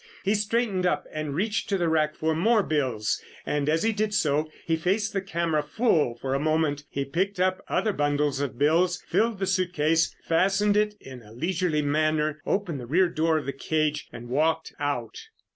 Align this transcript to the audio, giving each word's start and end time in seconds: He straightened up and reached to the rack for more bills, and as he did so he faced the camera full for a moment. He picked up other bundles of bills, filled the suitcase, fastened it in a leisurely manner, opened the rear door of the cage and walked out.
He 0.23 0.33
straightened 0.33 0.83
up 0.87 1.05
and 1.13 1.35
reached 1.35 1.69
to 1.69 1.77
the 1.77 1.87
rack 1.87 2.15
for 2.15 2.33
more 2.35 2.63
bills, 2.63 3.21
and 3.45 3.69
as 3.69 3.83
he 3.83 3.91
did 3.93 4.15
so 4.15 4.49
he 4.65 4.75
faced 4.75 5.13
the 5.13 5.21
camera 5.21 5.61
full 5.61 6.15
for 6.17 6.33
a 6.33 6.39
moment. 6.39 6.85
He 6.89 7.05
picked 7.05 7.39
up 7.39 7.63
other 7.67 7.93
bundles 7.93 8.39
of 8.39 8.57
bills, 8.57 8.99
filled 9.07 9.37
the 9.37 9.45
suitcase, 9.45 10.15
fastened 10.23 10.75
it 10.75 10.95
in 10.99 11.21
a 11.21 11.31
leisurely 11.33 11.83
manner, 11.83 12.41
opened 12.47 12.79
the 12.79 12.87
rear 12.87 13.09
door 13.09 13.37
of 13.37 13.45
the 13.45 13.53
cage 13.53 14.07
and 14.11 14.27
walked 14.27 14.73
out. 14.79 15.19